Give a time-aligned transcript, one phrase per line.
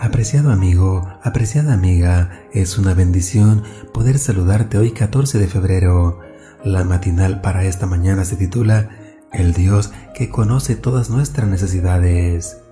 [0.00, 6.20] Apreciado amigo, apreciada amiga, es una bendición poder saludarte hoy 14 de febrero.
[6.64, 8.88] La matinal para esta mañana se titula
[9.30, 12.62] El Dios que conoce todas nuestras necesidades.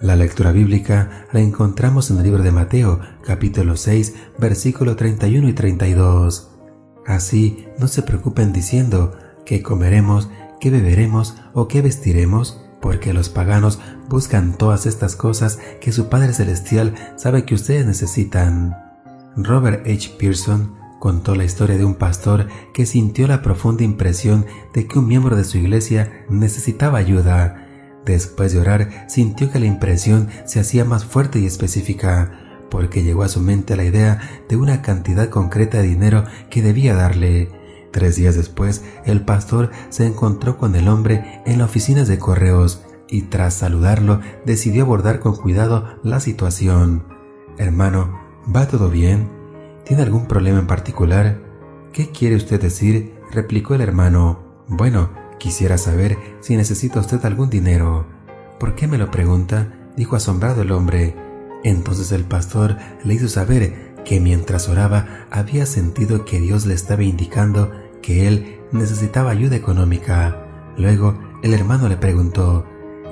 [0.00, 5.52] La lectura bíblica la encontramos en el libro de Mateo, capítulo 6, versículo 31 y
[5.52, 6.56] 32.
[7.06, 9.12] Así no se preocupen diciendo
[9.44, 15.92] qué comeremos, qué beberemos o qué vestiremos, porque los paganos buscan todas estas cosas que
[15.92, 18.76] su Padre Celestial sabe que ustedes necesitan.
[19.36, 20.16] Robert H.
[20.18, 25.06] Pearson contó la historia de un pastor que sintió la profunda impresión de que un
[25.06, 27.64] miembro de su iglesia necesitaba ayuda.
[28.04, 32.32] Después de orar, sintió que la impresión se hacía más fuerte y específica,
[32.70, 36.94] porque llegó a su mente la idea de una cantidad concreta de dinero que debía
[36.94, 37.57] darle.
[37.90, 42.82] Tres días después, el pastor se encontró con el hombre en la oficina de correos
[43.08, 47.04] y tras saludarlo decidió abordar con cuidado la situación.
[47.56, 48.20] Hermano,
[48.54, 49.30] ¿va todo bien?
[49.84, 51.40] ¿Tiene algún problema en particular?
[51.92, 53.14] ¿Qué quiere usted decir?
[53.30, 54.40] replicó el hermano.
[54.68, 58.06] Bueno, quisiera saber si necesita usted algún dinero.
[58.60, 59.72] ¿Por qué me lo pregunta?
[59.96, 61.16] dijo asombrado el hombre.
[61.64, 67.02] Entonces el pastor le hizo saber que mientras oraba había sentido que Dios le estaba
[67.02, 67.70] indicando
[68.00, 70.46] que él necesitaba ayuda económica.
[70.78, 72.64] Luego el hermano le preguntó,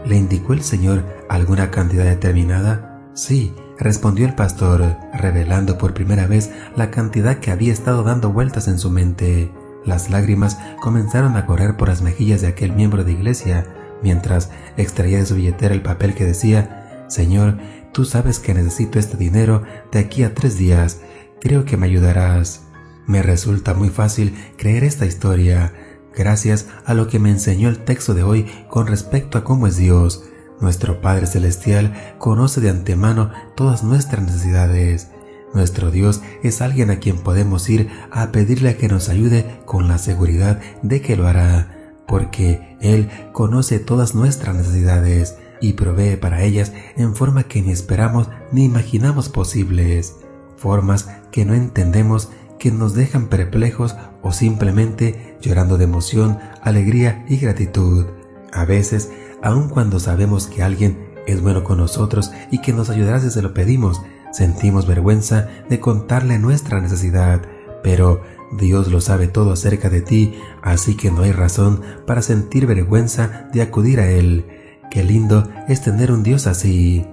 [0.06, 3.10] ¿le indicó el Señor alguna cantidad determinada?
[3.12, 8.66] Sí, respondió el pastor, revelando por primera vez la cantidad que había estado dando vueltas
[8.66, 9.52] en su mente.
[9.84, 13.66] Las lágrimas comenzaron a correr por las mejillas de aquel miembro de iglesia,
[14.02, 17.58] mientras extraía de su billetera el papel que decía, Señor,
[17.96, 21.00] tú sabes que necesito este dinero de aquí a tres días,
[21.40, 22.64] creo que me ayudarás.
[23.06, 25.72] Me resulta muy fácil creer esta historia,
[26.14, 29.78] gracias a lo que me enseñó el texto de hoy con respecto a cómo es
[29.78, 30.24] Dios.
[30.60, 35.08] Nuestro Padre Celestial conoce de antemano todas nuestras necesidades.
[35.54, 39.96] Nuestro Dios es alguien a quien podemos ir a pedirle que nos ayude con la
[39.96, 46.72] seguridad de que lo hará, porque Él conoce todas nuestras necesidades y provee para ellas
[46.96, 50.16] en forma que ni esperamos ni imaginamos posibles,
[50.56, 57.36] formas que no entendemos que nos dejan perplejos o simplemente llorando de emoción, alegría y
[57.36, 58.06] gratitud.
[58.52, 59.10] A veces,
[59.42, 63.42] aun cuando sabemos que alguien es bueno con nosotros y que nos ayudará si se
[63.42, 64.00] lo pedimos,
[64.32, 67.42] sentimos vergüenza de contarle nuestra necesidad,
[67.82, 72.66] pero Dios lo sabe todo acerca de ti, así que no hay razón para sentir
[72.66, 74.46] vergüenza de acudir a Él.
[74.96, 77.04] Qué lindo es tener un Dios así.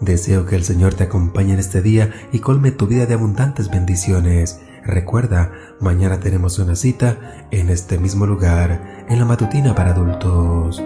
[0.00, 3.68] Deseo que el Señor te acompañe en este día y colme tu vida de abundantes
[3.68, 4.62] bendiciones.
[4.86, 10.82] Recuerda, mañana tenemos una cita en este mismo lugar, en la matutina para adultos.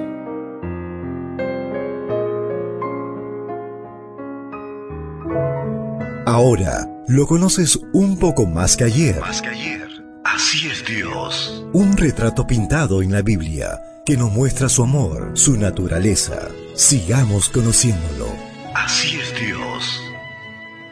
[6.26, 9.20] Ahora lo conoces un poco más que ayer.
[9.20, 9.88] Más que ayer.
[10.24, 11.64] Así es Dios.
[11.72, 16.48] Un retrato pintado en la Biblia que nos muestra su amor, su naturaleza.
[16.74, 18.26] Sigamos conociéndolo.
[18.74, 20.00] Así es Dios.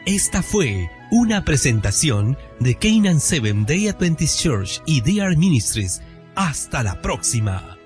[0.05, 6.01] Esta fue una presentación de Canaan Seven Day Adventist Church y DR Ministries.
[6.35, 7.78] Hasta la próxima.